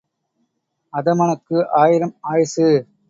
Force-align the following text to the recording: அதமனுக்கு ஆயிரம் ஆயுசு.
அதமனுக்கு 0.93 1.57
ஆயிரம் 1.73 2.15
ஆயுசு. 2.21 2.67